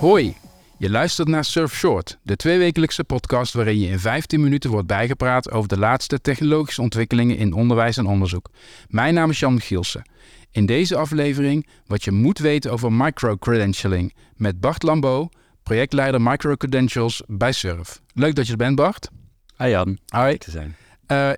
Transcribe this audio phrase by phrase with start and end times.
[0.00, 0.36] Hoi,
[0.78, 5.50] je luistert naar Surf Short, de tweewekelijkse podcast waarin je in 15 minuten wordt bijgepraat
[5.50, 8.50] over de laatste technologische ontwikkelingen in onderwijs en onderzoek.
[8.88, 10.10] Mijn naam is Jan Gielsen.
[10.50, 15.28] In deze aflevering wat je moet weten over microcredentialing met Bart Lambeau,
[15.62, 18.00] projectleider microcredentials bij Surf.
[18.14, 19.10] Leuk dat je er bent, Bart.
[19.56, 20.38] Hi Jan, Hoi.
[20.38, 20.76] te zijn.
[21.06, 21.30] Uh,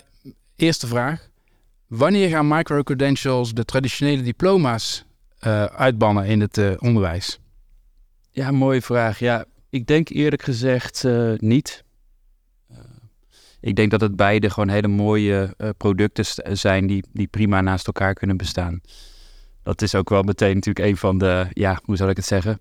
[0.55, 1.31] eerste vraag.
[1.95, 5.05] Wanneer gaan microcredentials de traditionele diploma's
[5.47, 7.39] uh, uitbannen in het uh, onderwijs?
[8.31, 9.19] Ja, mooie vraag.
[9.19, 11.83] Ja, ik denk eerlijk gezegd uh, niet.
[13.59, 18.13] Ik denk dat het beide gewoon hele mooie producten zijn die, die prima naast elkaar
[18.13, 18.81] kunnen bestaan.
[19.63, 22.59] Dat is ook wel meteen natuurlijk een van de, ja, hoe zal ik het zeggen,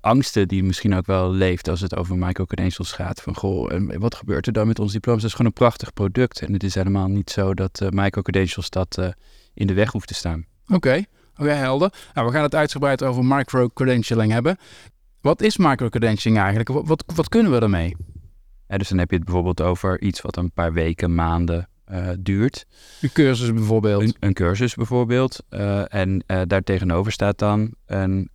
[0.00, 3.22] angsten die misschien ook wel leeft als het over microcredentials gaat.
[3.22, 5.20] Van goh, en wat gebeurt er dan met ons diploma's?
[5.20, 6.40] Dat is gewoon een prachtig product.
[6.40, 8.98] En het is helemaal niet zo dat microcredentials dat
[9.54, 10.46] in de weg hoeft te staan.
[10.64, 10.74] Oké.
[10.74, 11.06] Okay.
[11.38, 11.92] Oké, okay, helder.
[12.14, 14.56] Nou, we gaan het uitgebreid over microcredentialing hebben.
[15.20, 16.68] Wat is microcredentialing eigenlijk?
[16.68, 17.96] Wat, wat, wat, kunnen we ermee?
[18.68, 22.08] Ja, dus dan heb je het bijvoorbeeld over iets wat een paar weken, maanden uh,
[22.18, 22.66] duurt.
[23.00, 24.02] Een cursus bijvoorbeeld.
[24.02, 25.44] Een, een cursus bijvoorbeeld.
[25.50, 28.30] Uh, en uh, daar tegenover staat dan een,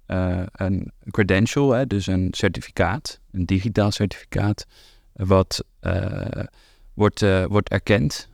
[0.51, 4.65] een credential, hè, dus een certificaat, een digitaal certificaat,
[5.13, 5.65] wat
[6.93, 8.29] wordt, wordt erkend,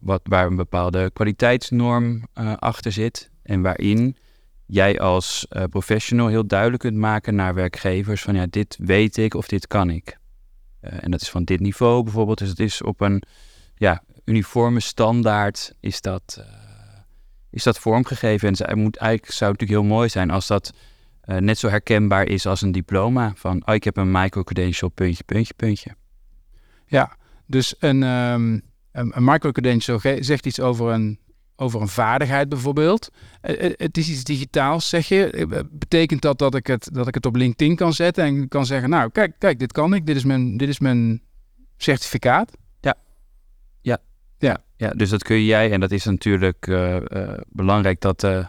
[0.00, 2.26] wat, waar een bepaalde kwaliteitsnorm
[2.58, 3.30] achter zit.
[3.42, 4.16] En waarin
[4.66, 9.46] jij als professional heel duidelijk kunt maken naar werkgevers van ja, dit weet ik of
[9.46, 10.18] dit kan ik.
[10.80, 12.38] En dat is van dit niveau bijvoorbeeld.
[12.38, 13.22] Dus het is op een
[13.74, 16.44] ja, uniforme standaard is dat, uh,
[17.50, 18.48] is dat vormgegeven.
[18.48, 20.72] En het moet, eigenlijk zou het natuurlijk heel mooi zijn als dat
[21.26, 23.32] net zo herkenbaar is als een diploma.
[23.36, 25.94] Van oh, ik heb een microcredential, puntje, puntje, puntje.
[26.86, 31.18] Ja, dus een, um, een, microcredential zegt iets over een
[31.56, 33.10] over een vaardigheid bijvoorbeeld.
[33.40, 35.66] Het is iets digitaals, zeg je.
[35.70, 38.90] Betekent dat dat ik het, dat ik het op LinkedIn kan zetten en kan zeggen,
[38.90, 41.22] nou kijk, kijk, dit kan ik, dit is mijn, dit is mijn
[41.76, 42.50] certificaat?
[44.82, 44.90] Ja.
[44.90, 48.46] Dus dat kun jij, en dat is natuurlijk uh, uh, belangrijk dat uh,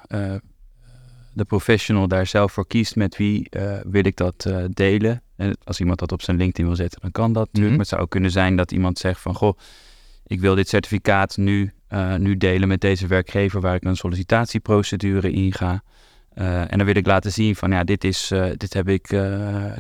[1.34, 3.50] de professional daar zelf voor kiest met wie
[3.84, 5.22] wil ik dat delen.
[5.36, 7.56] En als iemand dat op zijn LinkedIn wil zetten, dan kan dat natuurlijk.
[7.56, 7.70] Mm -hmm.
[7.70, 9.58] Maar het zou ook kunnen zijn dat iemand zegt van, goh,
[10.28, 11.74] ik wil dit certificaat nu
[12.18, 15.84] nu delen met deze werkgever waar ik een sollicitatieprocedure in ga.
[16.34, 19.08] En dan wil ik laten zien van ja, dit is, dit heb ik,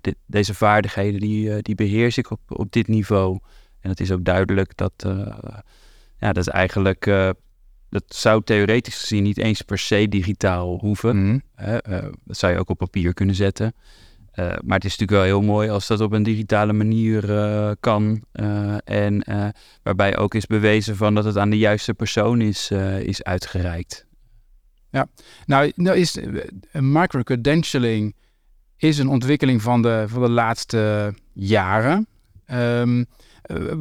[0.01, 3.39] dit, deze vaardigheden die, die beheers ik op, op dit niveau.
[3.79, 5.05] En het is ook duidelijk dat,
[6.23, 7.05] ja, dat is eigenlijk,
[7.89, 11.15] dat zou theoretisch gezien niet eens per se digitaal hoeven.
[11.15, 11.81] Mm -hmm.
[12.23, 13.73] dat zou je ook op papier kunnen zetten.
[14.35, 17.71] Uh, maar het is natuurlijk wel heel mooi als dat op een digitale manier uh,
[17.79, 18.23] kan.
[18.33, 19.23] Uh, en
[19.83, 24.05] waarbij ook is bewezen van dat het aan de juiste persoon is, is uitgereikt.
[24.89, 25.07] Ja,
[25.45, 26.17] nou, nou is
[26.71, 28.15] microcredentialing
[28.77, 32.07] is een ontwikkeling van de, van de laatste jaren.
[32.51, 33.05] Um,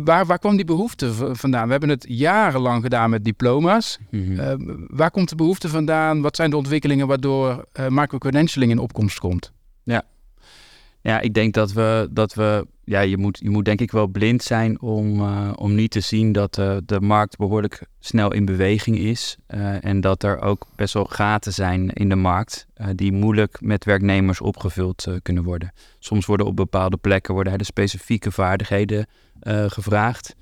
[0.04, 1.64] waar, waar kwam die behoefte vandaan?
[1.64, 3.98] We hebben het jarenlang gedaan met diploma's.
[4.10, 4.86] Mm -hmm.
[4.88, 6.20] waar komt de behoefte vandaan?
[6.20, 9.52] Wat zijn de ontwikkelingen waardoor microcredentialing in opkomst komt?
[9.82, 10.04] Ja,
[11.02, 14.06] ja, ik denk dat we, dat we ja, je moet, je moet denk ik wel
[14.06, 18.44] blind zijn om, uh, om niet te zien dat uh, de markt behoorlijk snel in
[18.44, 19.36] beweging is.
[19.54, 23.84] Uh, en dat er ook best wel gaten zijn in de markt die moeilijk met
[23.84, 25.72] werknemers opgevuld kunnen worden.
[25.98, 29.06] Soms worden op bepaalde plekken worden hele specifieke vaardigheden
[29.66, 30.34] gevraagd.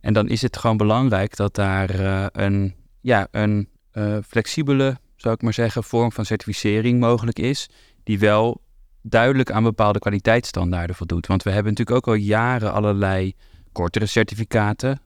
[0.00, 1.90] en dan is het gewoon belangrijk dat daar
[2.32, 3.68] een, ja, een
[4.26, 7.68] flexibele, zou ik maar zeggen, vorm van certificering mogelijk is.
[8.04, 8.60] Die wel
[9.02, 11.26] duidelijk aan bepaalde kwaliteitsstandaarden voldoet.
[11.26, 13.34] Want we hebben natuurlijk ook al jaren allerlei
[13.72, 15.00] kortere certificaten.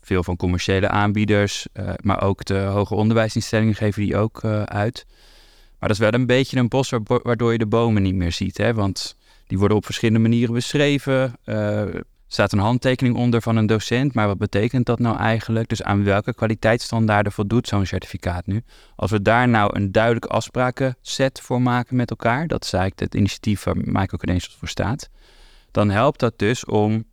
[0.00, 1.66] Veel van commerciële aanbieders,
[2.02, 5.06] maar ook de hoger onderwijsinstellingen geven die ook uit.
[5.78, 8.56] Maar dat is wel een beetje een bos waardoor je de bomen niet meer ziet.
[8.56, 8.74] Hè?
[8.74, 9.16] Want
[9.48, 11.34] die worden op verschillende manieren beschreven
[12.28, 14.14] staat een handtekening onder van een docent.
[14.14, 15.68] Maar wat betekent dat nou eigenlijk?
[15.68, 18.62] Dus aan welke kwaliteitsstandaarden voldoet zo'n certificaat nu?
[18.96, 23.20] Als we daar nou een duidelijke afsprakenset voor maken met elkaar, dat is eigenlijk het
[23.20, 25.10] initiatief waar Microcredentials voor staat,
[25.70, 27.04] dan helpt dat dus om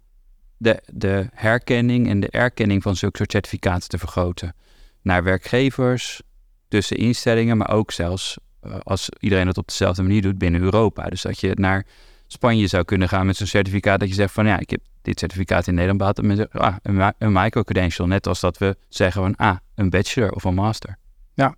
[0.57, 4.55] de, de herkenning en de erkenning van zulke soort certificaten te vergroten.
[5.01, 6.21] Naar werkgevers,
[6.67, 11.09] tussen instellingen, maar ook zelfs uh, als iedereen het op dezelfde manier doet binnen Europa.
[11.09, 11.85] Dus dat je naar
[12.27, 13.99] Spanje zou kunnen gaan met zo'n certificaat.
[13.99, 16.19] Dat je zegt van ja, ik heb dit certificaat in Nederland behaald.
[16.19, 16.75] En mensen ah,
[17.17, 18.07] een, micro-credential.
[18.07, 20.97] Net als dat we zeggen van ah, een bachelor of een master.
[21.33, 21.55] Ja,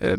[0.00, 0.12] uh,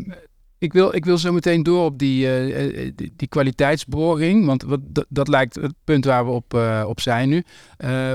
[0.58, 4.80] Ik wil, ik wil zo meteen door op die, uh, die, die, kwaliteitsborging, want wat,
[5.08, 6.54] dat, lijkt het punt waar we op,
[6.86, 7.44] op zijn nu.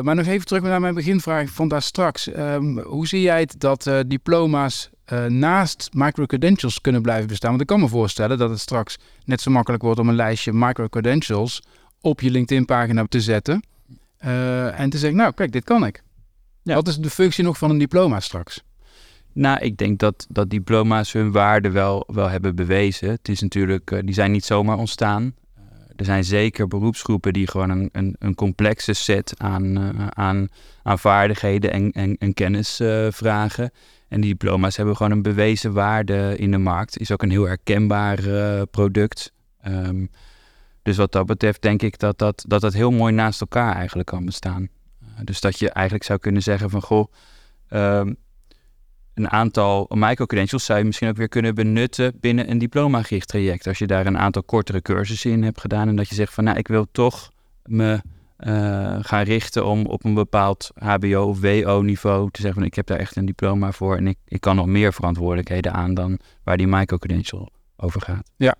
[0.02, 2.28] Maar nog even terug naar mijn beginvraag van daar straks.
[2.38, 4.90] Um, hoe zie jij het dat diploma's
[5.28, 7.50] naast microcredentials kunnen blijven bestaan?
[7.50, 10.54] Want ik kan me voorstellen dat het straks net zo makkelijk wordt om een lijstje
[10.54, 11.62] microcredentials
[12.02, 13.64] op je LinkedIn-pagina te zetten.
[14.18, 16.04] en te zeggen, nou kijk, dit kan ik.
[16.64, 16.76] Ja.
[16.76, 18.64] Wat is de functie nog van een diploma straks?
[19.34, 23.10] Nou, ik denk dat, dat diploma's hun waarde wel, wel hebben bewezen.
[23.10, 25.36] Het is natuurlijk, uh, die zijn niet zomaar ontstaan.
[25.96, 30.48] Er zijn zeker beroepsgroepen die gewoon een, een, een complexe set aan, uh, aan,
[30.84, 33.72] aan vaardigheden en, en, en kennis vragen.
[34.08, 36.98] En die diploma's hebben gewoon een bewezen waarde in de markt.
[36.98, 38.20] Is ook een heel herkenbaar
[38.68, 39.32] product.
[39.68, 40.10] Um,
[40.82, 44.08] dus wat dat betreft denk ik dat dat, dat dat heel mooi naast elkaar eigenlijk
[44.08, 44.70] kan bestaan.
[45.24, 47.12] dus dat je eigenlijk zou kunnen zeggen van goh.
[47.70, 48.18] Um,
[49.14, 53.68] een aantal microcredentials zou je misschien ook weer kunnen benutten binnen een diploma-gericht traject.
[53.68, 56.44] Als je daar een aantal kortere cursussen in hebt gedaan en dat je zegt van
[56.44, 57.32] nou, ik wil toch
[57.66, 58.02] me
[58.40, 62.88] uh, gaan richten om op een bepaald HBO of WO-niveau te zeggen van ik heb
[62.88, 66.58] daar echt een diploma voor en ik, ik kan nog meer verantwoordelijkheden aan dan waar
[66.58, 68.32] die microcredential over gaat.
[68.36, 68.56] Ja,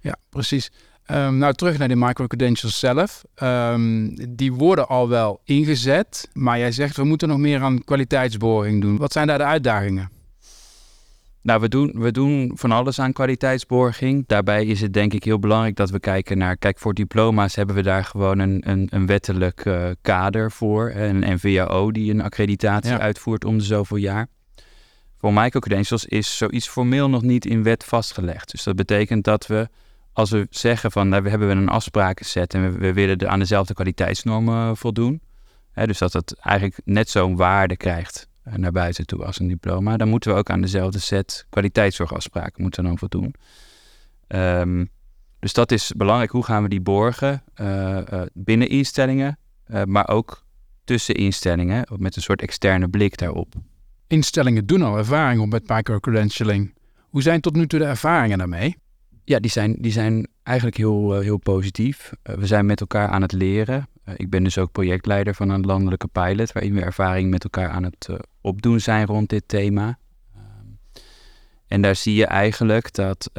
[0.00, 0.70] ja precies.
[1.10, 3.24] Um, nou, terug naar de microcredentials zelf.
[3.42, 8.80] Um, die worden al wel ingezet, maar jij zegt we moeten nog meer aan kwaliteitsboring
[8.80, 8.96] doen.
[8.96, 10.10] Wat zijn daar de uitdagingen?
[11.42, 14.24] Nou, we doen, we doen van alles aan kwaliteitsborging.
[14.26, 16.56] Daarbij is het denk ik heel belangrijk dat we kijken naar...
[16.56, 20.90] Kijk, voor diploma's hebben we daar gewoon een, een, een wettelijk uh, kader voor.
[20.90, 24.28] Een NVAO die een accreditatie uitvoert om de zoveel jaar.
[25.18, 28.50] Voor microcredentials is zoiets formeel nog niet in wet vastgelegd.
[28.50, 29.68] Dus dat betekent dat we
[30.12, 33.74] als we zeggen van nou, we hebben een afsprakenset en we, willen de, aan dezelfde
[33.74, 35.20] kwaliteitsnormen voldoen,
[35.72, 39.48] hè, dus dat het eigenlijk net zo'n waarde krijgt uh, naar buiten toe als een
[39.48, 43.34] diploma, dan moeten we ook aan dezelfde set kwaliteitszorgafspraken moeten dan voldoen.
[44.28, 44.90] Um,
[45.38, 46.30] dus dat is belangrijk.
[46.30, 49.38] Hoe gaan we die borgen uh, binnen instellingen,
[49.84, 50.44] maar ook
[50.84, 53.54] tussen instellingen, met een soort externe blik daarop.
[54.06, 56.74] Instellingen doen al ervaring op met microcredentialing.
[57.00, 58.76] Hoe zijn tot nu toe de ervaringen daarmee?
[59.24, 62.12] Ja, die zijn, die zijn eigenlijk heel, uh, heel positief.
[62.30, 63.88] Uh, we zijn met elkaar aan het leren.
[64.08, 67.68] Uh, ik ben dus ook projectleider van een landelijke pilot, waarin we ervaring met elkaar
[67.68, 68.08] aan het
[68.40, 69.98] opdoen zijn rond dit thema.
[70.34, 71.00] Ehm,
[71.66, 73.30] en daar zie je eigenlijk dat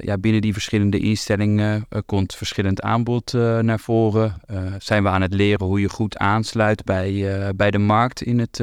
[0.00, 4.40] ja, binnen die verschillende instellingen komt verschillend aanbod naar voren.
[4.78, 7.26] zijn we aan het leren hoe je goed aansluit bij,
[7.56, 8.60] bij de markt in het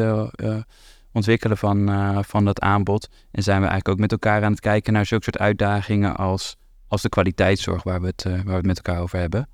[1.17, 3.09] ontwikkelen van, uh, van dat aanbod.
[3.31, 6.55] En zijn we eigenlijk ook met elkaar aan het kijken naar zulke soort uitdagingen als,
[6.87, 9.49] als de kwaliteitszorg waar we, het, uh, waar we het met elkaar over hebben.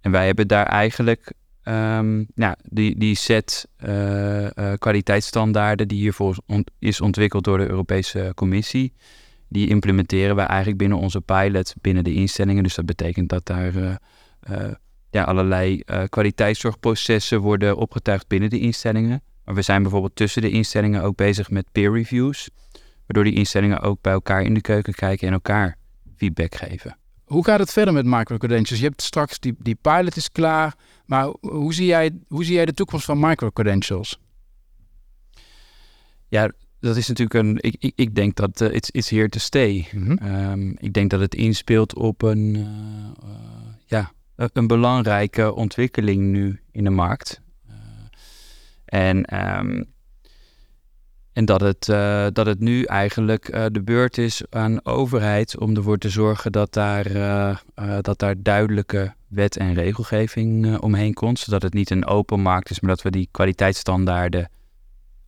[0.00, 1.32] En wij hebben daar eigenlijk
[1.64, 2.26] um,
[2.62, 4.46] die, die set uh,
[4.78, 6.36] kwaliteitsstandaarden die hiervoor
[6.78, 8.92] is ontwikkeld door de Europese Commissie.
[9.48, 12.62] Die implementeren wij eigenlijk binnen onze pilot, binnen de instellingen.
[12.62, 13.98] Dus dat betekent dat daar
[15.10, 19.22] ja, allerlei kwaliteitszorgprocessen worden opgetuigd binnen de instellingen.
[19.44, 22.50] Maar we zijn bijvoorbeeld tussen de instellingen ook bezig met peer reviews.
[23.06, 25.76] Waardoor die instellingen ook bij elkaar in de keuken kijken en elkaar
[26.16, 26.96] feedback geven.
[27.24, 28.80] Hoe gaat het verder met microcredentials?
[28.80, 30.74] Je hebt straks die, die pilot is klaar.
[31.06, 34.20] Maar hoe zie, jij, hoe zie jij de toekomst van microcredentials?
[36.28, 36.50] Ja,
[36.80, 37.56] dat is natuurlijk een.
[37.60, 39.88] Ik, ik, ik denk dat uh, it's, it's here to stay.
[39.92, 40.50] Mm -hmm.
[40.50, 43.30] um, ik denk dat het inspeelt op een, uh, uh,
[43.86, 47.40] ja, een belangrijke ontwikkeling nu in de markt.
[48.92, 49.84] En, um,
[51.32, 55.76] en dat, het, uh, dat het nu eigenlijk uh, de beurt is aan overheid om
[55.76, 57.56] ervoor te zorgen dat daar, uh,
[58.00, 61.38] dat daar duidelijke wet en regelgeving omheen komt.
[61.38, 64.50] Zodat het niet een open markt is, maar dat we die kwaliteitsstandaarden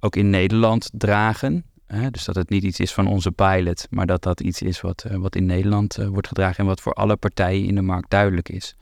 [0.00, 1.64] ook in Nederland dragen.
[2.11, 5.04] Dus dat het niet iets is van onze pilot, maar dat dat iets is wat,
[5.11, 8.76] wat in Nederland wordt gedragen en wat voor alle partijen in de markt duidelijk is.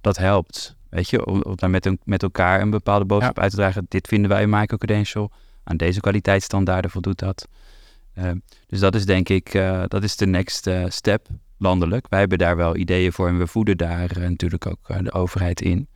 [0.00, 0.76] Dat helpt.
[0.92, 3.86] Weet je, om, om daar met, een, met elkaar een bepaalde boodschap uit te dragen.
[3.88, 5.32] Dit vinden wij een microcredential.
[5.64, 7.48] Aan deze kwaliteitsstandaarden voldoet dat.
[8.18, 8.30] Uh,
[8.66, 11.26] dus dat is denk ik, uh, dat is de next uh, step
[11.58, 12.06] landelijk.
[12.08, 15.88] Wij hebben daar wel ideeën voor en we voeden daar natuurlijk ook de overheid in.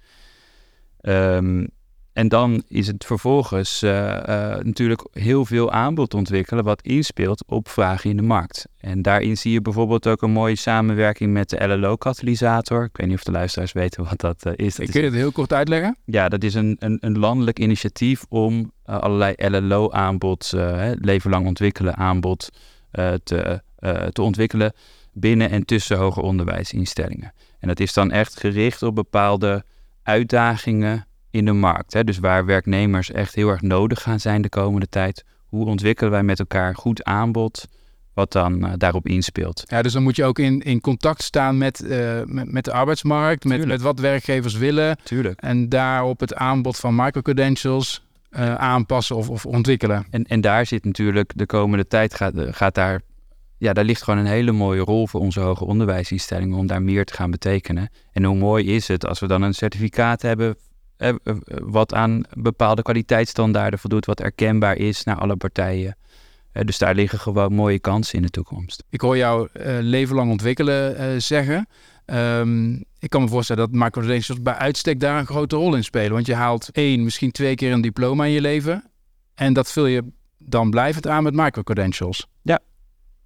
[1.02, 1.68] Um,
[2.16, 7.68] en dan is het vervolgens uh, uh, natuurlijk heel veel aanbod ontwikkelen wat inspeelt op
[7.68, 8.66] vragen in de markt.
[8.80, 12.84] En daarin zie je bijvoorbeeld ook een mooie samenwerking met de LLO-katalysator.
[12.84, 14.78] Ik weet niet of de luisteraars weten wat dat uh, is.
[14.78, 15.96] Ik kun je het heel kort uitleggen?
[16.04, 20.52] Ja, dat is een, een, een landelijk initiatief om allerlei LLO-aanbod,
[21.00, 22.50] leven lang ontwikkelen aanbod,
[23.24, 23.62] te,
[24.12, 24.72] te ontwikkelen
[25.12, 27.32] binnen en tussen hoger onderwijsinstellingen.
[27.58, 29.64] En dat is dan echt gericht op bepaalde
[30.02, 31.92] uitdagingen in de markt.
[31.92, 32.04] Hè?
[32.04, 35.24] Dus waar werknemers echt heel erg nodig gaan zijn de komende tijd.
[35.46, 37.66] Hoe ontwikkelen wij met elkaar goed aanbod
[38.14, 39.62] wat dan daarop inspeelt.
[39.66, 41.84] Ja, dus dan moet je ook in, in contact staan met,
[42.26, 44.98] met, met, de arbeidsmarkt, met, met wat werkgevers willen.
[45.02, 45.40] Tuurlijk.
[45.40, 48.04] En daarop het aanbod van microcredentials
[48.56, 50.06] aanpassen of, of ontwikkelen.
[50.10, 53.00] En, en daar zit natuurlijk de komende tijd gaat, gaat daar
[53.58, 57.04] ja, daar ligt gewoon een hele mooie rol voor onze hoger onderwijsinstellingen om daar meer
[57.04, 57.90] te gaan betekenen.
[58.12, 60.56] En hoe mooi is het als we dan een certificaat hebben
[60.96, 65.96] eh, eh, wat aan bepaalde kwaliteitsstandaarden voldoet, wat erkenbaar is naar alle partijen.
[66.52, 68.84] Eh, dus daar liggen gewoon mooie kansen in de toekomst.
[68.90, 71.68] Ik hoor jou uh, leven lang ontwikkelen zeggen.
[72.04, 76.12] Ehm, ik kan me voorstellen dat microdentials bij uitstek daar een grote rol in spelen.
[76.12, 78.90] Want je haalt één, misschien twee keer een diploma in je leven.
[79.34, 80.04] En dat vul je
[80.38, 82.26] dan blijvend aan met microcredentials.
[82.42, 82.58] Ja,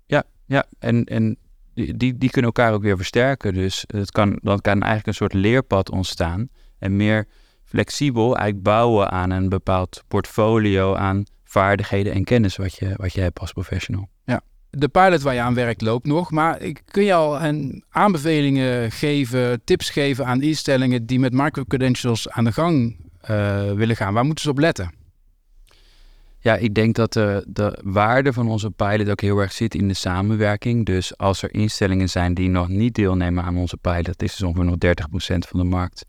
[0.07, 0.65] ja, ja.
[0.79, 1.37] En, en
[1.75, 3.55] die, die kunnen elkaar ook weer versterken.
[3.55, 6.49] Dus het kan, dan kan eigenlijk een soort leerpad ontstaan.
[6.79, 7.27] En meer
[7.71, 13.21] flexibel eigenlijk bouwen aan een bepaald portfolio aan vaardigheden en kennis wat je, wat je
[13.21, 14.09] hebt als professional.
[14.25, 18.91] Ja, de pilot waar je aan werkt loopt nog, maar kun je al een aanbevelingen
[18.91, 22.97] geven, tips geven aan instellingen die met microcredentials aan de gang
[23.31, 24.15] uh, willen gaan?
[24.15, 24.93] Waar moeten ze op letten?
[26.43, 29.89] Ja, ik denk dat de, de waarde van onze pilot ook heel erg zit in
[29.89, 30.87] de samenwerking.
[30.87, 34.43] Dus als er instellingen zijn die nog niet deelnemen aan onze pilot, dat is dus
[34.43, 36.07] ongeveer nog 30% van de markt.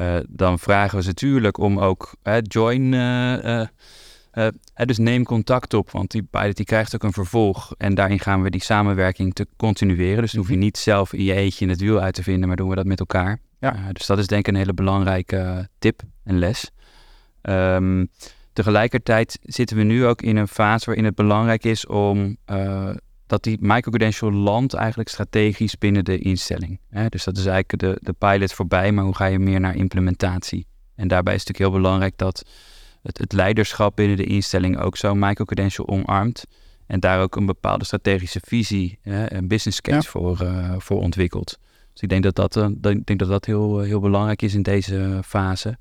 [0.00, 2.92] Uh, dan vragen we ze natuurlijk om ook uh, join.
[2.92, 3.66] Uh,
[4.74, 7.74] dus neem contact op, want die pilot die krijgt ook een vervolg.
[7.78, 10.22] En daarin gaan we die samenwerking te continueren.
[10.22, 10.64] Dus dan hoef je mhm.
[10.64, 13.00] niet zelf in je eentje het wiel uit te vinden, maar doen we dat met
[13.00, 13.38] elkaar.
[13.60, 13.76] Ja.
[13.92, 16.70] dus dat is denk ik een hele belangrijke tip en les.
[17.42, 18.08] Um,
[18.56, 22.36] Tegelijkertijd zitten we nu ook in een fase waarin het belangrijk is om
[23.26, 26.80] dat die microcredential landt eigenlijk strategisch binnen de instelling.
[26.90, 27.08] Hè?
[27.08, 30.66] Dus dat is eigenlijk de, de pilot voorbij, maar hoe ga je meer naar implementatie?
[30.94, 32.44] En daarbij is het natuurlijk heel belangrijk dat
[33.02, 36.44] het, het leiderschap binnen de instelling ook zo'n microcredential omarmt.
[36.86, 41.58] En daar ook een bepaalde strategische visie, hè, een business case voor, uh, voor ontwikkelt.
[41.92, 42.66] Dus ik denk dat dat, uh,
[43.04, 45.78] denk dat, dat heel, heel belangrijk is in deze fase.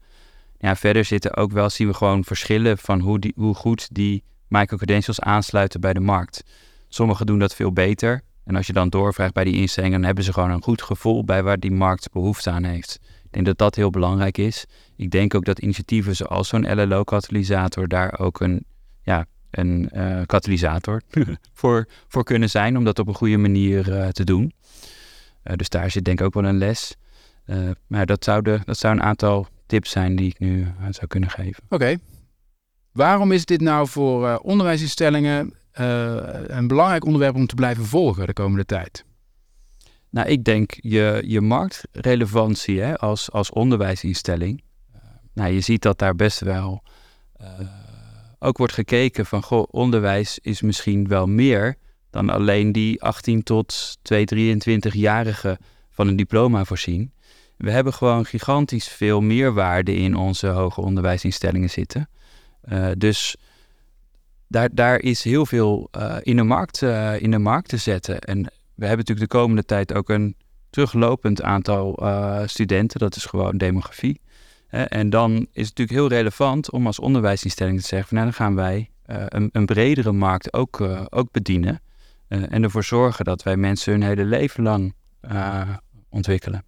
[0.57, 4.23] Ja, verder zitten ook wel, zien we gewoon verschillen van hoe, die, hoe goed die
[4.47, 6.43] microcredentials aansluiten bij de markt.
[6.95, 8.21] Sommigen doen dat veel beter.
[8.43, 11.23] En als je dan doorvraagt bij die instellingen, dan hebben ze gewoon een goed gevoel
[11.23, 12.99] bij waar die markt behoefte aan heeft.
[13.23, 14.65] Ik denk dat dat heel belangrijk is.
[14.95, 18.65] Ik denk ook dat initiatieven zoals zo'n LLO-katalysator daar ook een,
[19.01, 21.01] ja, een uh, katalysator
[21.59, 24.53] voor, voor kunnen zijn om dat op een goede manier uh, te doen.
[25.43, 26.95] Uh, dus daar zit denk ik ook wel een les.
[27.87, 31.29] maar dat zou, de, dat zou een aantal tips zijn die ik nu zou kunnen
[31.29, 31.63] geven.
[31.69, 31.95] Oké.
[32.91, 35.53] Waarom is dit nou voor onderwijsinstellingen
[36.47, 39.05] een belangrijk onderwerp om te blijven volgen de komende tijd?
[40.09, 44.63] Nou, ik denk je, je marktrelevantie hè, als, als onderwijsinstelling.
[45.33, 46.83] nou, je ziet dat daar best wel
[48.39, 51.75] ook wordt gekeken van, goh, onderwijs is misschien wel meer
[52.09, 55.57] dan alleen die 18 tot 2, 23-jarigen
[55.89, 57.13] van een diploma voorzien
[57.57, 62.09] we hebben gewoon gigantisch veel meerwaarde in onze hoger onderwijsinstellingen zitten.
[62.97, 63.35] Dus
[64.47, 68.19] daar, daar is heel veel uh, in, de markt, uh, in de markt te zetten.
[68.19, 68.43] En
[68.75, 70.35] we hebben natuurlijk de komende tijd ook een
[70.69, 71.99] teruglopend aantal
[72.45, 72.99] studenten.
[72.99, 74.21] Dat is gewoon demografie.
[74.69, 78.39] en dan is het natuurlijk heel relevant om als onderwijsinstelling te zeggen: van, nou, dan
[78.39, 81.81] gaan wij een, een, bredere markt ook, ook bedienen.
[82.27, 84.93] en ervoor zorgen dat wij mensen hun hele leven lang
[86.09, 86.63] ontwikkelen.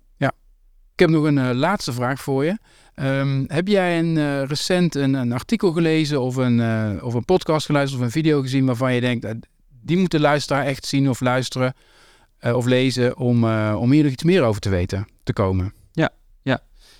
[0.97, 2.57] Ik heb nog een uh, laatste vraag voor je.
[2.95, 7.65] Um, heb jij een, uh, recent een, artikel gelezen of een, uh, of een podcast
[7.65, 9.27] geluisterd of een video gezien waarvan je denkt,
[9.81, 11.73] die moet de luisteraar echt zien of luisteren
[12.41, 15.73] of lezen om, om hier nog iets meer over te weten te komen?
[15.91, 16.09] Ja,
[16.41, 16.59] ja.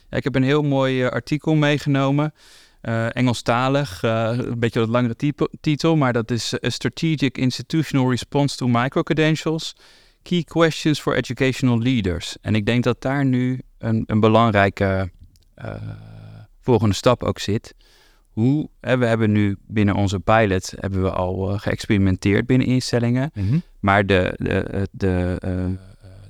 [0.09, 2.33] ja ik heb een heel mooi artikel meegenomen.
[3.11, 5.15] Engelstalig, een beetje wat langere
[5.61, 9.75] titel, maar dat is A Strategic Institutional Response to Microcredentials.
[10.23, 12.37] Key Questions for Educational Leaders.
[12.41, 15.11] En ik denk dat daar nu een, een belangrijke
[15.65, 15.73] uh,
[16.61, 17.75] volgende stap ook zit.
[18.27, 23.31] Hoe, hè, we hebben nu binnen onze pilot hebben we al uh, geëxperimenteerd binnen instellingen.
[23.33, 23.61] Mm-hmm.
[23.79, 25.65] Maar de, de, de, uh,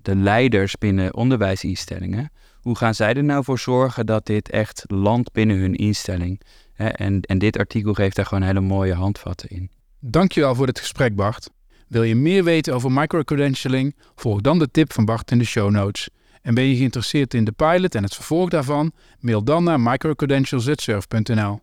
[0.01, 5.31] de leiders binnen onderwijsinstellingen, hoe gaan zij er nou voor zorgen dat dit echt landt
[5.31, 6.41] binnen hun instelling?
[6.73, 6.87] Hè?
[6.87, 9.69] En, en dit artikel geeft daar gewoon hele mooie handvatten in.
[9.99, 11.49] Dankjewel voor dit gesprek, Bart.
[11.87, 13.95] Wil je meer weten over microcredentialing?
[14.15, 16.09] Volg dan de tip van Bart in de show notes.
[16.47, 18.91] En ben je geïnteresseerd in de pilot en het vervolg daarvan?
[19.19, 21.59] Mail dan naar microcredentials.surf.nl.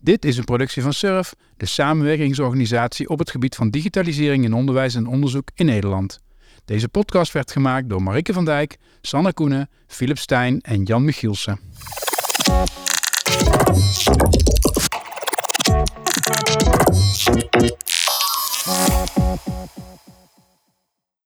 [0.00, 4.94] Dit is een productie van Surf, de samenwerkingsorganisatie op het gebied van digitalisering in onderwijs
[4.94, 6.20] en onderzoek in Nederland.
[6.64, 11.60] Deze podcast werd gemaakt door Marike van Dijk, Sanne Koenen, Philip Stijn en Jan Michielsen.